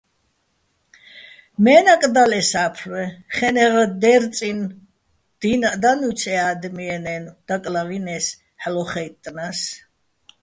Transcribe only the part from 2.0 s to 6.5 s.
დალ ე სა́ფლვე, ხე́ნეღ დერწინო̆ დინაჸ დანუჲცი̆ ე